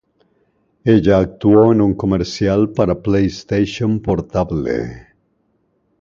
Ella 0.83 1.19
actuó 1.19 1.71
en 1.71 1.79
un 1.79 1.93
comercial 1.93 2.71
para 2.71 3.03
PlayStation 3.03 3.99
Portable. 4.01 5.09